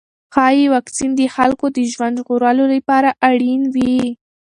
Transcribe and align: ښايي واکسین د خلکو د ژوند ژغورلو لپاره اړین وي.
ښايي 0.33 0.65
واکسین 0.73 1.11
د 1.15 1.21
خلکو 1.35 1.65
د 1.77 1.79
ژوند 1.93 2.15
ژغورلو 2.21 2.63
لپاره 2.75 3.09
اړین 3.29 3.61
وي. 3.73 3.99